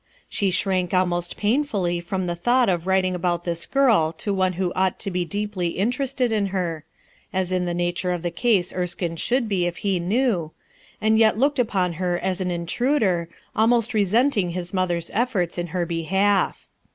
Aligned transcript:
She 0.29 0.49
shrank 0.49 0.95
almost 0.95 1.37
painfully 1.37 1.99
from 1.99 2.25
the 2.25 2.35
thought 2.35 2.69
of 2.69 2.87
writing 2.87 3.13
about 3.13 3.43
this 3.43 3.67
girl 3.67 4.11
to 4.13 4.33
one 4.33 4.53
who 4.53 4.73
ought 4.75 4.97
to 5.01 5.11
bo 5.11 5.23
deeply 5.25 5.77
interested 5.77 6.31
in 6.31 6.47
her,— 6.47 6.85
as 7.31 7.51
in 7.51 7.65
the 7.65 7.73
nature 7.75 8.09
of 8.11 8.23
the 8.23 8.31
case 8.31 8.73
Erskine 8.73 9.15
should 9.15 9.47
bo 9.47 9.57
if 9.57 9.77
he 9.85 9.99
knew,— 9.99 10.53
and 11.01 11.19
yet 11.19 11.37
looked 11.37 11.59
upon 11.59 11.93
her 12.01 12.17
as 12.17 12.41
an 12.41 12.49
intruder, 12.49 13.29
almost 13.55 13.93
resenting 13.93 14.49
his 14.49 14.73
mother's 14.73 15.11
efforts 15.13 15.59
In 15.59 15.67
her 15.67 15.85
behalf. 15.85 16.67